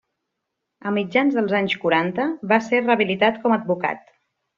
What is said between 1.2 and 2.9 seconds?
dels anys quaranta va ser